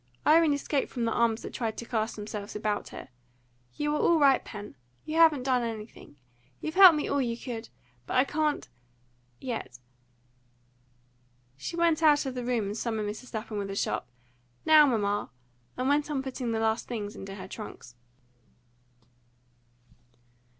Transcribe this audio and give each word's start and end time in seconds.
Irene 0.25 0.53
escaped 0.53 0.91
from 0.91 1.05
the 1.05 1.11
arms 1.11 1.43
that 1.43 1.53
tried 1.53 1.77
to 1.77 1.85
cast 1.85 2.15
themselves 2.15 2.55
about 2.55 2.89
her. 2.89 3.09
"You 3.75 3.95
are 3.95 4.01
all 4.01 4.17
right, 4.17 4.43
Pen. 4.43 4.73
You 5.05 5.17
haven't 5.17 5.43
done 5.43 5.61
anything. 5.61 6.15
You've 6.59 6.73
helped 6.73 6.95
me 6.97 7.07
all 7.07 7.21
you 7.21 7.37
could. 7.37 7.69
But 8.07 8.17
I 8.17 8.23
can't 8.23 8.67
yet." 9.39 9.77
She 11.55 11.75
went 11.75 12.01
out 12.01 12.25
of 12.25 12.33
the 12.33 12.43
room 12.43 12.65
and 12.65 12.75
summoned 12.77 13.07
Mrs. 13.11 13.35
Lapham 13.35 13.59
with 13.59 13.69
a 13.69 13.75
sharp 13.75 14.07
"Now, 14.65 14.87
mamma!" 14.87 15.29
and 15.77 15.87
went 15.87 16.09
on 16.09 16.23
putting 16.23 16.51
the 16.51 16.59
last 16.59 16.87
things 16.87 17.15
into 17.15 17.35
her 17.35 17.47
trunks. 17.47 17.93